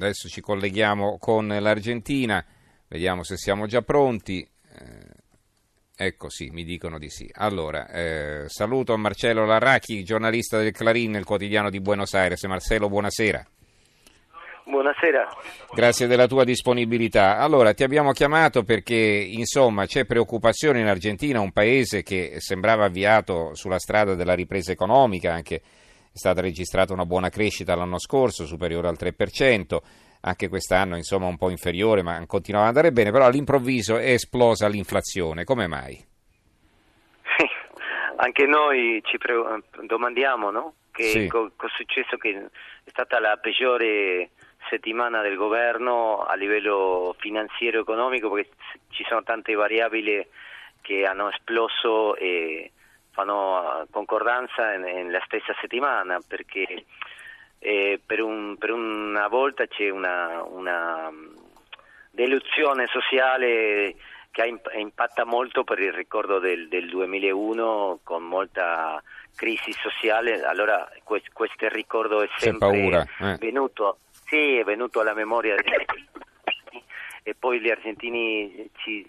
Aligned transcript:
Adesso 0.00 0.28
ci 0.28 0.40
colleghiamo 0.40 1.18
con 1.18 1.48
l'Argentina, 1.48 2.44
vediamo 2.86 3.24
se 3.24 3.36
siamo 3.36 3.66
già 3.66 3.82
pronti. 3.82 4.40
Eh, 4.40 6.06
ecco 6.06 6.30
sì, 6.30 6.50
mi 6.50 6.62
dicono 6.62 6.98
di 6.98 7.10
sì. 7.10 7.28
Allora, 7.34 7.90
eh, 7.90 8.44
saluto 8.46 8.96
Marcello 8.96 9.44
Larracchi, 9.44 10.04
giornalista 10.04 10.58
del 10.58 10.70
Clarín, 10.70 11.16
il 11.16 11.24
quotidiano 11.24 11.68
di 11.68 11.80
Buenos 11.80 12.14
Aires. 12.14 12.44
Marcello, 12.44 12.88
buonasera. 12.88 13.44
Buonasera. 14.66 15.28
Grazie 15.74 16.06
della 16.06 16.28
tua 16.28 16.44
disponibilità. 16.44 17.38
Allora, 17.38 17.74
ti 17.74 17.82
abbiamo 17.82 18.12
chiamato 18.12 18.62
perché, 18.62 18.94
insomma, 18.94 19.86
c'è 19.86 20.04
preoccupazione 20.04 20.78
in 20.78 20.86
Argentina, 20.86 21.40
un 21.40 21.50
paese 21.50 22.04
che 22.04 22.36
sembrava 22.38 22.84
avviato 22.84 23.54
sulla 23.54 23.80
strada 23.80 24.14
della 24.14 24.34
ripresa 24.34 24.70
economica, 24.70 25.32
anche 25.32 25.60
è 26.12 26.16
stata 26.16 26.40
registrata 26.40 26.92
una 26.92 27.04
buona 27.06 27.28
crescita 27.28 27.74
l'anno 27.74 27.98
scorso, 27.98 28.46
superiore 28.46 28.88
al 28.88 28.96
3%, 28.98 29.78
anche 30.22 30.48
quest'anno 30.48 30.96
insomma 30.96 31.26
un 31.26 31.36
po' 31.36 31.50
inferiore, 31.50 32.02
ma 32.02 32.24
continuava 32.26 32.68
ad 32.68 32.76
andare 32.76 32.92
bene, 32.92 33.10
però 33.12 33.26
all'improvviso 33.26 33.96
è 33.96 34.10
esplosa 34.12 34.66
l'inflazione. 34.68 35.44
Come 35.44 35.66
mai? 35.66 35.94
Sì, 35.94 37.46
anche 38.16 38.46
noi 38.46 39.00
ci 39.04 39.18
pre- 39.18 39.62
domandiamo, 39.82 40.50
no? 40.50 40.74
Che 40.90 41.04
Sì. 41.04 41.26
co- 41.28 41.52
cosa 41.54 41.72
è 41.72 41.76
successo 41.76 42.16
che 42.16 42.30
è 42.84 42.90
stata 42.90 43.20
la 43.20 43.36
peggiore 43.36 44.30
settimana 44.68 45.22
del 45.22 45.36
governo 45.36 46.24
a 46.24 46.34
livello 46.34 47.14
finanziario 47.18 47.78
e 47.78 47.82
economico 47.82 48.30
perché 48.30 48.50
ci 48.90 49.04
sono 49.08 49.22
tante 49.22 49.54
variabili 49.54 50.26
che 50.80 51.04
hanno 51.04 51.30
esploso 51.30 52.16
e 52.16 52.72
fanno 53.18 53.84
concordanza 53.90 54.76
nella 54.76 55.20
stessa 55.24 55.52
settimana 55.60 56.20
perché 56.24 56.84
eh, 57.58 58.00
per, 58.04 58.22
un- 58.22 58.56
per 58.56 58.70
una 58.70 59.26
volta 59.26 59.66
c'è 59.66 59.88
una, 59.90 60.44
una 60.44 61.10
mm, 61.10 61.36
delusione 62.12 62.86
sociale 62.86 63.96
che 64.30 64.60
impatta 64.76 65.24
molto 65.24 65.64
per 65.64 65.80
il 65.80 65.92
ricordo 65.92 66.38
del, 66.38 66.68
del 66.68 66.88
2001 66.88 68.00
con 68.04 68.22
molta 68.22 69.02
crisi 69.34 69.72
sociale, 69.72 70.44
allora 70.44 70.88
que- 71.02 71.22
questo 71.32 71.66
ricordo 71.68 72.22
è 72.22 72.28
sempre 72.36 72.68
paura, 72.70 73.04
eh. 73.32 73.36
venuto, 73.40 73.98
sì, 74.26 74.58
è 74.58 74.62
venuto 74.64 75.00
alla 75.00 75.14
memoria 75.14 75.56
dei- 75.56 76.06
e 77.24 77.34
poi 77.34 77.58
gli 77.60 77.68
argentini 77.68 78.70
ci, 78.76 79.04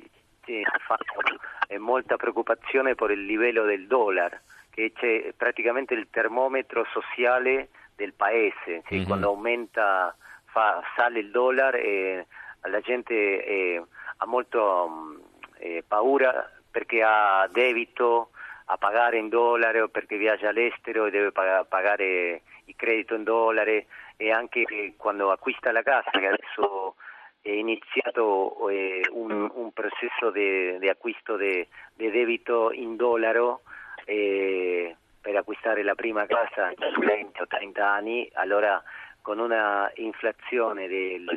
ci 0.46 0.64
fanno 0.88 1.38
eh, 1.72 1.78
molta 1.78 2.17
preoccupazione 2.17 2.95
per 2.95 3.12
il 3.12 3.25
livello 3.25 3.64
del 3.64 3.86
dollaro, 3.86 4.38
che 4.72 4.92
c'è 4.92 5.34
praticamente 5.38 5.94
il 5.94 6.08
termometro 6.09 6.84
sociale 6.92 7.70
del 7.95 8.14
paese, 8.14 8.81
sì, 8.88 8.98
Mhm. 9.00 9.06
quando 9.06 9.28
aumenta, 9.28 10.16
fa- 10.45 10.81
sale 10.95 11.20
il 11.20 11.30
dollaro 11.30 11.78
e 11.78 12.26
la 12.64 12.80
gente 12.81 13.14
eh, 13.45 13.84
ha 14.17 14.26
molto 14.26 14.88
mh, 14.88 15.22
eh, 15.59 15.84
paura 15.88 16.50
perché 16.72 17.03
ha 17.03 17.48
debito 17.52 18.31
a 18.66 18.78
pagare 18.78 19.17
in 19.17 19.30
dollaro 19.30 19.89
perché 19.89 20.17
viaggia 20.17 20.50
all'estero 20.50 21.06
e 21.06 21.11
deve 21.11 21.31
paga- 21.31 21.66
pagare 21.66 22.42
il 22.66 22.76
credito 22.76 23.14
in 23.16 23.23
dollari 23.23 23.86
e 24.17 24.31
anche 24.31 24.94
quando 24.98 25.31
acquista 25.31 25.72
la 25.72 25.81
casa 25.83 26.09
che 26.11 26.28
adesso 26.28 26.95
è 27.42 27.50
iniziato 27.50 28.70
eh, 28.70 29.02
un, 29.12 29.50
un 29.54 29.72
processo 29.72 30.32
di 30.32 30.88
acquisto 30.90 31.38
di 31.38 31.66
debito 31.94 32.72
in 32.72 32.95
dollaro 32.95 33.62
eh, 34.06 34.95
per 35.22 35.36
acquistare 35.36 35.84
la 35.84 35.95
prima 35.95 36.26
casa 36.26 36.70
in 36.70 37.06
20 37.06 37.42
o 37.42 37.48
30 37.48 37.88
anni, 37.88 38.30
allora 38.34 38.82
con 39.22 39.40
una 39.40 39.92
inflazione 39.95 40.88
del, 40.88 41.36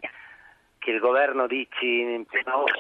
che 0.79 0.91
il 0.91 1.01
governo 1.01 1.47
dice 1.47 1.85
in 1.85 2.25
prima 2.27 2.59
ora 2.59 2.75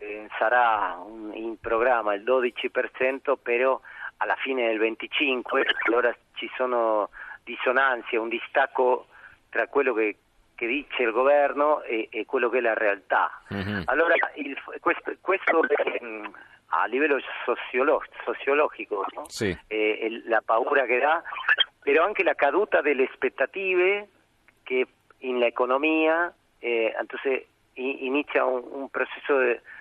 eh, 0.00 0.28
sarà 0.38 0.96
un- 1.04 1.32
in 1.34 1.58
programma 1.60 2.14
il 2.14 2.22
12%, 2.22 3.36
però 3.36 3.80
alla 4.18 4.36
fine 4.36 4.66
del 4.66 4.78
25%, 4.80 5.42
allora 5.86 6.14
ci 6.34 6.50
sono 6.56 7.10
dissonanze, 7.42 8.16
un 8.16 8.28
distacco 8.28 9.06
tra 9.50 9.66
quello 9.66 9.92
che, 9.92 10.16
che 10.54 10.66
dice 10.66 11.02
il 11.02 11.12
governo 11.12 11.82
e, 11.82 12.08
e 12.10 12.24
quello 12.26 12.48
che 12.48 12.58
è 12.58 12.60
la 12.60 12.74
realtà. 12.74 13.30
Mhm. 13.48 13.82
Allora, 13.86 14.14
il- 14.36 14.56
questo, 14.80 15.12
questo 15.20 15.62
ehm, 15.68 16.30
a 16.68 16.86
livello 16.86 17.18
sociolo- 17.44 18.02
sociologico, 18.24 19.04
no? 19.14 19.24
Sì. 19.28 19.56
Eh, 19.66 19.98
el- 20.02 20.22
la 20.26 20.42
paura 20.44 20.84
che 20.84 20.98
dà, 20.98 21.22
però 21.82 22.04
anche 22.04 22.22
la 22.22 22.34
caduta 22.34 22.80
delle 22.80 23.08
aspettative 23.10 24.08
che 24.62 24.86
in 25.18 25.38
la 25.38 25.46
economia, 25.46 26.32
eh, 26.58 26.94
entonces 26.98 27.42
inizia 27.74 28.44
un, 28.44 28.62
un 28.70 28.88
processo 28.88 29.38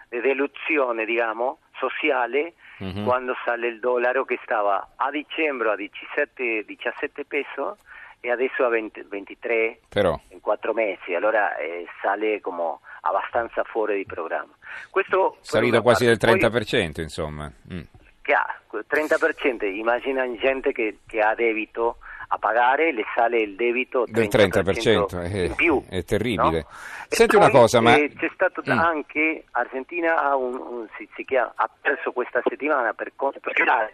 di 0.10 0.20
delusione, 0.20 1.06
diciamo, 1.06 1.60
sociale, 1.78 2.54
Mhm. 2.80 3.06
quando 3.06 3.36
sale 3.46 3.68
il 3.68 3.80
dollaro 3.80 4.26
che 4.26 4.40
stava 4.44 4.94
a 4.96 5.12
dicembre 5.12 5.70
a 5.72 5.76
17, 5.76 6.66
17 6.66 7.24
peso 7.26 7.78
e 8.26 8.32
adesso 8.32 8.64
a 8.64 8.70
20 8.70 9.06
23 9.10 9.80
Però, 9.90 10.18
in 10.30 10.40
quattro 10.40 10.72
mesi, 10.74 11.14
allora 11.14 11.58
eh, 11.58 11.86
sale 12.02 12.40
come 12.40 12.78
abbastanza 13.02 13.64
fuori 13.66 13.98
di 13.98 14.06
programma. 14.06 14.54
Questo 14.90 15.36
salito 15.42 15.82
quasi 15.82 16.06
del 16.06 16.18
parte. 16.18 16.40
Poi, 16.50 16.62
30%, 16.62 17.02
insomma. 17.02 17.52
Mm. 17.74 17.82
che 18.22 18.34
ha 18.34 18.58
quel 18.68 18.86
30%, 18.90 19.66
immagina 19.66 20.24
gente 20.38 20.72
che, 20.72 21.00
che 21.06 21.20
ha 21.20 21.36
debito 21.36 21.98
a 22.30 22.38
pagare, 22.38 22.94
le 22.94 23.04
sale 23.14 23.42
il 23.42 23.56
debito 23.58 24.06
Del 24.08 24.28
30%, 24.28 24.48
30%, 24.64 25.22
è, 25.22 25.38
in 25.48 25.56
più. 25.56 25.84
è 25.90 26.04
terribile. 26.06 26.60
no? 26.62 26.68
Senti 27.10 27.36
E 27.36 27.38
una 27.38 27.50
poi, 27.50 27.60
cosa, 27.60 27.82
ma... 27.82 27.96
eh, 27.96 28.10
c'è 28.18 28.32
stato 28.34 28.62
Mm. 28.66 28.80
anche, 28.80 29.44
Argentina 29.52 30.16
ha, 30.24 30.36
un, 30.38 30.56
un- 30.56 30.88
si, 30.98 31.08
si 31.16 31.26
chiama- 31.26 31.52
ha 31.56 31.70
perso 31.82 32.14
questa 32.14 32.42
settimana 32.48 32.94
per 32.94 33.12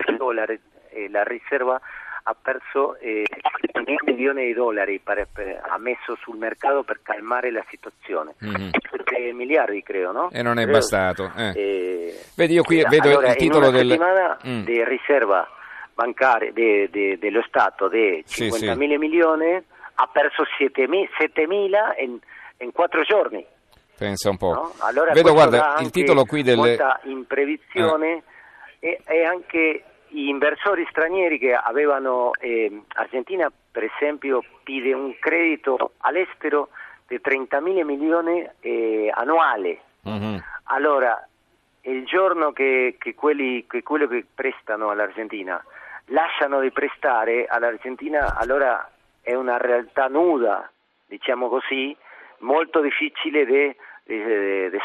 il 0.07 0.17
dollaro, 0.17 0.53
eh, 0.91 1.09
la 1.09 1.23
riserva 1.23 1.81
ha 2.29 2.35
perso 2.39 2.95
eh, 2.99 3.23
mil 3.85 3.97
milioni 4.05 4.45
di 4.45 4.53
dollari, 4.53 4.99
per- 4.99 5.27
per- 5.33 5.61
ha 5.67 5.77
messo 5.79 6.15
sul 6.21 6.37
mercato 6.37 6.83
per 6.83 6.99
calmare 7.01 7.49
la 7.51 7.63
situazione. 7.69 8.35
Mhm. 8.39 8.69
3 9.03 9.33
miliardi 9.33 9.81
credo, 9.81 10.11
no? 10.11 10.29
E 10.31 10.43
non 10.43 10.59
è 10.59 10.63
Credo. 10.63 10.77
bastato, 10.77 11.31
eh. 11.35 11.51
Eh, 11.55 12.19
Vedi, 12.35 12.53
io 12.53 12.61
qui 12.63 12.79
eh, 12.81 12.87
vedo 12.87 13.09
allora, 13.09 13.29
il 13.29 13.35
titolo 13.35 13.69
del... 13.71 13.87
settimana 13.87 14.37
Mm. 14.47 14.63
di 14.63 14.83
riserva 14.85 15.47
bancaria 15.95 16.51
de- 16.51 16.87
de- 16.91 17.17
dello 17.17 17.41
Stato 17.47 17.87
di 17.89 18.21
Sì, 18.25 18.43
50 18.51 18.73
sì. 18.73 18.77
mila 18.77 18.97
milioni 18.99 19.55
ha 20.01 20.09
perso 20.11 20.43
7 20.57 21.47
mila 21.47 21.95
in, 21.97 22.17
in 22.59 22.71
4 22.71 23.01
giorni. 23.01 23.43
Pensa 23.97 24.29
un 24.29 24.37
po'. 24.37 24.53
no? 24.53 24.73
Allora 24.79 25.11
Vedo, 25.13 25.33
guarda, 25.33 25.75
il 25.79 25.89
titolo 25.89 26.23
qui 26.25 26.43
del... 26.43 26.55
molta 26.57 26.99
imprevisione 27.03 28.23
e, 28.79 29.01
e 29.05 29.23
anche 29.25 29.83
gli 30.09 30.27
inversori 30.27 30.85
stranieri 30.89 31.37
che 31.39 31.53
avevano 31.53 32.33
eh, 32.39 32.81
Argentina 32.95 33.51
per 33.71 33.83
esempio 33.83 34.43
pide 34.63 34.93
un 34.93 35.17
credito 35.19 35.93
all'estero 35.99 36.69
di 37.07 37.19
30 37.21 37.59
mila 37.61 37.83
milioni 37.83 38.47
eh, 38.59 39.11
annuale 39.13 39.81
Mhm. 40.03 40.41
allora, 40.65 41.27
il 41.81 42.05
giorno 42.05 42.51
che, 42.51 42.95
che 42.97 43.15
quelli, 43.15 43.65
che 43.67 43.83
quello 43.83 44.07
che 44.07 44.25
prestano 44.33 44.89
all'Argentina 44.89 45.61
lasciano 46.05 46.59
di 46.59 46.71
prestare 46.71 47.45
all'Argentina, 47.45 48.35
allora 48.35 48.89
è 49.21 49.33
una 49.33 49.57
realtà 49.57 50.07
nuda, 50.07 50.69
diciamo 51.05 51.49
così, 51.49 51.95
molto 52.39 52.81
difficile 52.81 53.45
di 53.45 53.75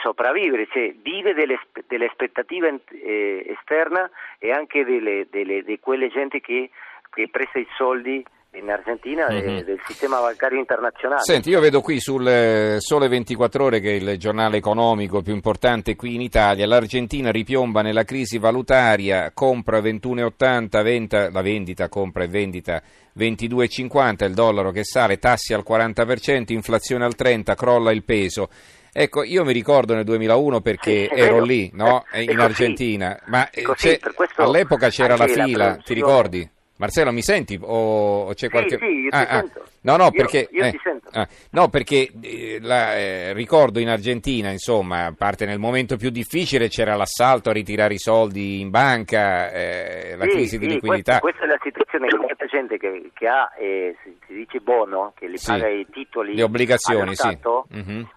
sopravvivere, 0.04 0.66
cioè 0.70 0.94
vive 1.03 1.32
delle 1.32 2.04
aspettative 2.06 2.81
eh, 3.03 3.47
esterne 3.59 4.10
e 4.38 4.50
anche 4.53 4.84
delle, 4.84 5.26
delle- 5.31 5.62
di 5.62 5.78
quelle 5.81 6.09
gente 6.09 6.41
che, 6.41 6.69
che 7.10 7.28
presta 7.31 7.59
i 7.59 7.66
soldi 7.78 8.22
in 8.56 8.70
Argentina 8.70 9.26
eh, 9.28 9.41
Mhm. 9.50 9.62
del 9.64 9.81
sistema 9.84 10.20
bancario 10.20 10.59
internazionale. 10.60 11.22
Senti, 11.22 11.48
io 11.50 11.59
vedo 11.59 11.81
qui 11.81 11.98
sul 11.98 12.25
eh, 12.28 12.76
Sole 12.78 13.09
24 13.09 13.64
Ore, 13.64 13.81
che 13.81 13.90
è 13.90 13.94
il 13.94 14.17
giornale 14.17 14.58
economico 14.58 15.23
più 15.23 15.32
importante 15.34 15.96
qui 15.96 16.14
in 16.14 16.20
Italia, 16.20 16.64
l'Argentina 16.67 17.32
ripiomba 17.32 17.82
nella 17.82 18.05
crisi 18.05 18.38
valutaria, 18.38 19.32
compra 19.34 19.81
21,80, 19.81 20.82
venta- 20.84 21.31
la 21.32 21.43
vendita, 21.43 21.88
compra 21.88 22.23
e 22.23 22.28
vendita 22.28 22.81
22,50, 23.19 24.25
il 24.25 24.34
dollaro 24.34 24.70
che 24.70 24.84
sale, 24.84 25.19
tassi 25.19 25.52
al 25.52 25.64
40%, 25.67 26.52
inflazione 26.52 27.05
al 27.05 27.14
30%, 27.17 27.55
crolla 27.56 27.90
il 27.90 28.05
peso. 28.05 28.49
Ecco, 28.96 29.25
io 29.25 29.44
mi 29.44 29.52
ricordo 29.52 29.93
nel 29.93 30.05
2001 30.05 30.61
perché 30.61 31.08
Sì, 31.12 31.19
ero 31.19 31.35
vero. 31.35 31.44
lì, 31.44 31.69
no? 31.75 32.05
È 32.08 32.19
in 32.19 32.29
così. 32.29 32.41
Argentina, 32.43 33.19
ma 33.25 33.50
eh, 33.50 33.62
così, 33.62 33.99
all'epoca 34.37 34.88
c'era 34.88 35.17
la 35.17 35.25
anche 35.25 35.37
la 35.37 35.44
fila, 35.46 35.76
ti 35.79 35.94
ricordi? 35.94 36.49
Marcello, 36.76 37.11
mi 37.11 37.23
senti 37.23 37.58
o 37.61 38.29
c'è 38.35 38.46
Sì, 38.46 38.49
qualche... 38.50 38.79
sì, 38.79 38.85
io 38.85 39.11
ti 39.11 39.17
Ah, 39.17 39.26
ah. 39.29 39.44
No, 39.81 39.96
no, 39.96 40.05
Io- 40.05 40.11
perché... 40.12 40.49
io 40.50 40.64
eh, 40.64 40.70
ti 40.70 40.81
sento. 40.82 41.08
ah, 41.12 41.26
no, 41.50 41.69
perché 41.69 42.08
eh, 42.20 42.58
la, 42.61 42.96
eh, 42.96 43.32
ricordo 43.32 43.81
in 43.81 43.88
Argentina, 43.88 44.50
insomma, 44.50 45.06
a 45.06 45.12
parte 45.17 45.44
nel 45.44 45.58
momento 45.58 45.97
più 45.97 46.11
difficile 46.11 46.69
c'era 46.69 46.94
l'assalto 46.94 47.50
a 47.50 47.52
ritirare 47.52 47.94
i 47.94 47.99
soldi 47.99 48.61
in 48.61 48.70
banca, 48.70 49.50
eh, 49.50 50.14
la 50.17 50.25
Sì, 50.26 50.31
crisi 50.31 50.58
di 50.58 50.67
sì, 50.67 50.73
liquidità. 50.75 51.19
Questa, 51.19 51.43
questa 51.43 51.44
è 51.44 51.47
la 51.47 51.61
situazione 51.62 52.06
che 52.06 52.17
molta 52.17 52.47
gente 52.47 52.79
che, 52.79 53.11
che 53.12 53.26
ha, 53.26 53.50
eh, 53.58 53.97
si, 54.05 54.17
si 54.29 54.35
dice 54.35 54.61
bono, 54.61 55.12
che 55.17 55.26
li 55.26 55.37
Sì. 55.37 55.50
paga 55.50 55.69
i 55.69 55.85
titoli 55.90 56.35
Le 56.37 56.43
obbligazioni, 56.44 57.14
sì. 57.17 57.38
Mhm. 57.69 57.82
sì, 57.85 57.93
e 57.93 58.08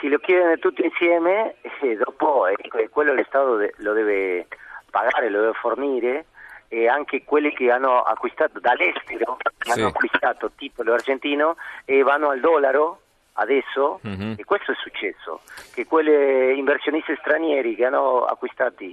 si 0.00 0.08
lo 0.08 0.18
chiedono 0.18 0.56
tutti 0.58 0.84
insieme 0.84 1.56
e 1.80 1.96
dopo 1.96 2.46
eh, 2.46 2.56
que- 2.68 2.88
quello 2.88 3.12
lo 3.14 3.24
Stato 3.24 3.56
de- 3.56 3.74
lo 3.78 3.92
deve 3.92 4.46
pagare, 4.90 5.28
lo 5.30 5.40
deve 5.40 5.52
fornire 5.54 6.26
e 6.68 6.88
anche 6.88 7.22
quelli 7.24 7.52
che 7.54 7.70
hanno 7.70 8.02
acquistato 8.02 8.58
dall'estero, 8.60 9.36
che 9.58 9.70
Sì. 9.72 9.78
hanno 9.78 9.88
acquistato 9.88 10.50
titolo 10.56 10.92
argentino 10.94 11.56
e 11.84 12.02
vanno 12.02 12.30
al 12.30 12.40
dollaro 12.40 13.00
adesso 13.34 14.00
Mhm. 14.02 14.34
e 14.38 14.44
questo 14.44 14.72
è 14.72 14.74
successo, 14.76 15.40
che 15.74 15.86
quegli 15.86 16.56
inversionisti 16.56 17.14
stranieri 17.20 17.74
che 17.74 17.84
hanno 17.84 18.24
acquistato 18.24 18.84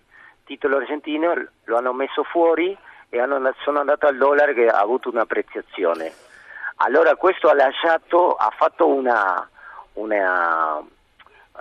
titolo 0.46 0.78
argentino 0.78 1.34
lo 1.64 1.78
hanno 1.78 1.94
messo 1.94 2.24
fuori 2.24 2.78
e 3.10 3.20
hanno- 3.20 3.54
sono 3.64 3.80
andati 3.80 4.06
al 4.06 4.18
dollaro 4.18 4.54
che 4.54 4.68
ha 4.68 4.80
avuto 4.80 5.10
un'apprezzazione. 5.10 6.12
Allora 6.78 7.16
questo 7.16 7.48
ha 7.50 7.54
lasciato, 7.54 8.34
ha 8.36 8.52
fatto 8.56 8.88
una, 8.88 9.48
una, 9.94 10.80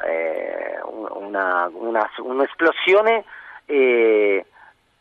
eh, 0.04 0.78
una- 0.84 1.70
una- 1.72 2.10
un'esplosione 2.18 3.24
eh, 3.66 4.44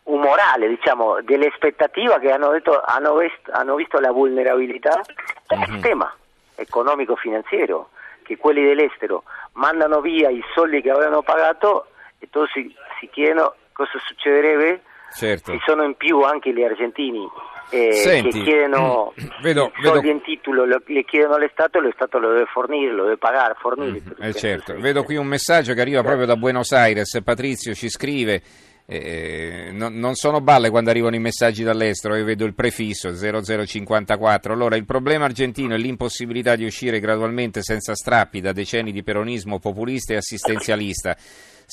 umorale, 0.03 0.67
diciamo, 0.67 1.21
dell'aspettativa 1.21 2.19
che 2.19 2.31
hanno, 2.31 2.49
detto, 2.51 2.81
hanno, 2.81 3.15
vist- 3.15 3.49
hanno 3.51 3.75
visto 3.75 3.99
la 3.99 4.11
vulnerabilità 4.11 5.01
del 5.47 5.59
Mhm. 5.59 5.65
sistema 5.65 6.13
economico-finanziario, 6.55 7.89
che 8.23 8.37
quelli 8.37 8.63
dell'estero 8.63 9.23
mandano 9.53 9.99
via 10.01 10.29
i 10.29 10.43
soldi 10.53 10.81
che 10.81 10.91
avevano 10.91 11.21
pagato 11.21 11.87
e 12.19 12.29
tutti 12.29 12.51
si, 12.53 12.75
si 12.99 13.09
chiedono 13.09 13.55
cosa 13.73 13.97
succederebbe 14.05 14.81
Certo. 15.13 15.51
ci 15.51 15.59
sono 15.65 15.83
in 15.83 15.95
più 15.95 16.21
anche 16.21 16.53
gli 16.53 16.63
argentini 16.63 17.27
eh, 17.69 17.93
Senti, 17.93 18.39
che 18.39 18.43
chiedono 18.43 19.13
mm, 19.21 19.27
vedo- 19.41 19.71
i 19.77 19.83
soldi 19.83 20.07
vedo- 20.07 20.09
in 20.17 20.21
titolo, 20.23 20.65
lo- 20.65 20.81
le 20.85 21.03
chiedono 21.05 21.35
allo 21.35 21.47
Stato 21.53 21.77
e 21.77 21.81
lo 21.81 21.91
Stato 21.93 22.17
lo 22.19 22.33
deve 22.33 22.45
fornire, 22.51 22.91
lo 22.91 23.03
deve 23.03 23.17
pagare, 23.17 23.55
fornire. 23.59 24.01
per 24.01 24.15
Eh, 24.27 24.33
certo, 24.33 24.75
vedo 24.77 25.03
qui 25.03 25.15
un 25.15 25.27
messaggio 25.27 25.73
che 25.73 25.79
arriva 25.81 26.01
proprio 26.03 26.25
da 26.25 26.35
Buenos 26.35 26.71
Aires. 26.73 27.17
Patrizio 27.23 27.73
ci 27.73 27.87
scrive: 27.89 28.41
eh, 28.99 29.69
non, 29.71 29.93
non 29.93 30.15
sono 30.15 30.41
balle 30.41 30.69
quando 30.69 30.89
arrivano 30.89 31.15
i 31.15 31.19
messaggi 31.19 31.63
dall'estero, 31.63 32.15
io 32.15 32.25
vedo 32.25 32.45
il 32.45 32.53
prefisso 32.53 33.13
0054. 33.13 34.53
Allora, 34.53 34.75
il 34.75 34.85
problema 34.85 35.25
argentino 35.25 35.73
è 35.73 35.77
l'impossibilità 35.77 36.55
di 36.55 36.65
uscire 36.65 36.99
gradualmente 36.99 37.61
senza 37.61 37.95
strappi 37.95 38.41
da 38.41 38.51
decenni 38.51 38.91
di 38.91 39.03
peronismo 39.03 39.59
populista 39.59 40.13
e 40.13 40.17
assistenzialista. 40.17 41.15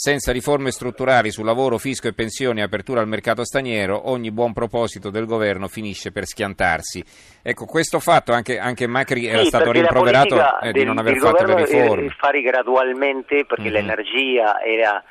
Senza 0.00 0.30
riforme 0.30 0.70
strutturali 0.70 1.32
su 1.32 1.42
lavoro, 1.42 1.76
fisco 1.76 2.06
e 2.06 2.12
pensioni 2.12 2.60
e 2.60 2.62
apertura 2.62 3.00
al 3.00 3.08
mercato 3.08 3.44
straniero, 3.44 4.08
ogni 4.10 4.30
buon 4.30 4.52
proposito 4.52 5.10
del 5.10 5.26
governo 5.26 5.66
finisce 5.66 6.12
per 6.12 6.24
schiantarsi. 6.24 7.02
Ecco, 7.42 7.64
questo 7.64 7.98
fatto, 7.98 8.30
anche, 8.32 8.60
anche 8.60 8.86
Macri 8.86 9.26
era 9.26 9.40
Sì, 9.40 9.46
stato 9.46 9.72
rimproverato 9.72 10.36
eh, 10.60 10.70
di 10.70 10.78
del- 10.78 10.86
non 10.86 10.98
aver 10.98 11.16
fatto 11.16 11.44
le 11.46 11.54
riforme. 11.56 12.14
fare 12.16 12.42
gradualmente 12.42 13.44
perché 13.44 13.64
Mhm. 13.70 13.72
l'energia 13.72 14.62
era, 14.62 15.02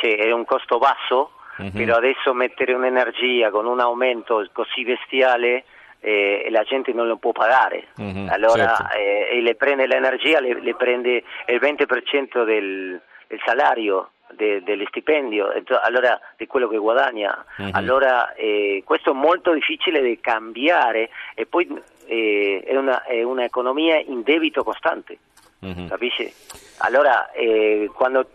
cioè, 0.00 0.10
era 0.10 0.34
un 0.34 0.44
costo 0.44 0.78
basso, 0.78 1.30
Mhm. 1.58 1.70
però 1.72 1.96
adesso 1.96 2.32
mettere 2.32 2.72
un'energia 2.74 3.50
con 3.50 3.66
un 3.66 3.80
aumento 3.80 4.46
così 4.52 4.84
bestiale 4.84 5.64
eh, 6.00 6.48
la 6.50 6.62
gente 6.64 6.92
non 6.92 7.06
lo 7.06 7.16
può 7.16 7.32
pagare. 7.32 7.88
Mhm, 7.96 8.28
allora 8.30 8.74
certo. 8.74 8.96
eh, 8.96 9.28
e 9.36 9.40
le 9.40 9.54
prende 9.54 9.86
l'energia, 9.86 10.40
le, 10.40 10.60
le 10.60 10.74
prende 10.74 11.22
il 11.46 11.60
20% 11.60 12.44
del, 12.44 13.00
del 13.28 13.40
salario. 13.44 14.10
de- 14.32 14.62
dello 14.62 14.86
stipendio, 14.88 15.52
allora 15.82 16.18
di 16.38 16.46
quello 16.46 16.66
che 16.66 16.78
guadagna. 16.78 17.44
Mhm. 17.58 17.70
Allora 17.74 18.32
eh, 18.32 18.82
questo 18.82 19.10
è 19.10 19.14
molto 19.14 19.52
difficile 19.52 20.00
da 20.00 20.20
cambiare 20.22 21.10
e 21.34 21.44
poi 21.44 21.68
eh, 22.06 22.62
è, 22.64 22.74
una, 22.74 23.04
è 23.04 23.22
un'economia 23.22 23.98
in 23.98 24.22
debito 24.22 24.64
costante, 24.64 25.18
Mhm. 25.62 25.88
capisci? 25.88 26.32
Allora 26.78 27.30
eh, 27.30 27.88
quando 27.94 28.28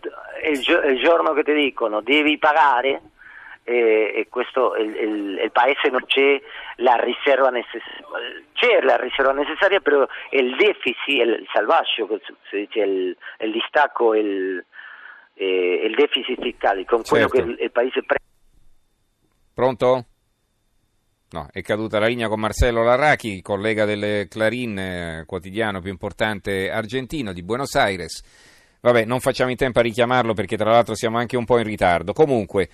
il, 0.44 0.60
gio- 0.60 0.80
il 0.82 0.98
giorno 0.98 1.34
che 1.34 1.42
ti 1.44 1.52
dicono 1.52 2.00
devi 2.00 2.38
pagare 2.38 3.02
eh, 3.64 4.12
e 4.16 4.26
questo 4.30 4.74
il, 4.76 4.96
il- 4.96 5.38
il 5.44 5.52
paese 5.52 5.90
non 5.90 6.02
c'è 6.06 6.40
la 6.76 6.94
riserva 6.96 7.50
necessaria 7.50 8.06
c'è 8.54 8.80
la 8.80 8.96
riserva 8.96 9.32
necessaria 9.32 9.80
però 9.80 10.06
il 10.30 10.56
deficit 10.56 11.06
il 11.20 11.46
salvaggio 11.52 12.06
che 12.06 12.20
si 12.48 12.56
dice 12.60 12.80
il, 12.80 13.16
distacco 13.52 14.14
il, 14.14 14.64
eh, 15.34 15.92
deficit 15.94 16.40
fiscale 16.40 16.86
con 16.86 17.02
quello 17.02 17.28
Certo. 17.28 17.44
che 17.46 17.52
il, 17.52 17.62
il 17.64 17.70
paese 17.70 18.02
prende 18.04 18.16
Pronto? 19.54 20.04
No, 21.30 21.46
è 21.52 21.60
caduta 21.60 21.98
la 21.98 22.06
linea 22.06 22.26
con 22.26 22.40
Marcello 22.40 22.82
Larrachi, 22.82 23.42
collega 23.42 23.84
del 23.84 24.28
Clarin, 24.28 25.24
quotidiano 25.26 25.82
più 25.82 25.90
importante 25.90 26.70
argentino 26.70 27.34
di 27.34 27.42
Buenos 27.42 27.74
Aires. 27.74 28.22
Vabbè, 28.80 29.04
non 29.04 29.20
facciamo 29.20 29.50
in 29.50 29.56
tempo 29.56 29.80
a 29.80 29.82
richiamarlo 29.82 30.32
perché 30.32 30.56
tra 30.56 30.70
l'altro 30.70 30.94
siamo 30.94 31.18
anche 31.18 31.36
un 31.36 31.44
po' 31.44 31.58
in 31.58 31.64
ritardo. 31.64 32.14
Comunque, 32.14 32.66